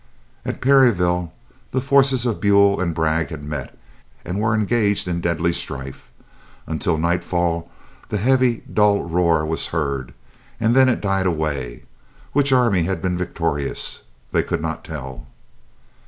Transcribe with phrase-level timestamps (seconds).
[0.45, 1.31] At Perryville
[1.69, 3.77] the forces of Buell and Bragg had met,
[4.25, 6.09] and were engaged in deadly strife.
[6.65, 7.69] Until nightfall
[8.09, 10.15] the heavy dull roar was heard,
[10.59, 11.83] and then it died away.
[12.33, 14.01] Which army had been victorious?
[14.31, 15.27] They could not tell.